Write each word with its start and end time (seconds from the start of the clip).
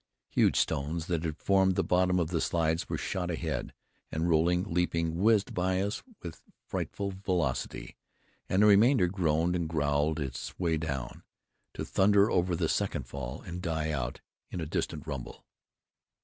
Huge 0.31 0.57
stones, 0.59 1.05
that 1.05 1.23
had 1.23 1.37
formed 1.37 1.75
the 1.75 1.83
bottom 1.83 2.17
of 2.17 2.29
the 2.29 2.41
slides, 2.41 2.87
shot 2.95 3.29
ahead, 3.29 3.71
and 4.11 4.27
rolling, 4.27 4.63
leaping, 4.63 5.21
whizzed 5.21 5.53
by 5.53 5.79
us 5.79 6.01
with 6.23 6.41
frightful 6.65 7.11
velocity, 7.11 7.97
and 8.49 8.63
the 8.63 8.65
remainder 8.65 9.05
groaned 9.07 9.55
and 9.55 9.69
growled 9.69 10.19
its 10.19 10.57
way 10.57 10.77
down, 10.77 11.21
to 11.75 11.85
thunder 11.85 12.31
over 12.31 12.55
the 12.55 12.67
second 12.67 13.03
fall 13.03 13.43
and 13.43 13.61
die 13.61 13.91
out 13.91 14.21
in 14.49 14.59
a 14.59 14.65
distant 14.65 15.05
rumble. 15.05 15.45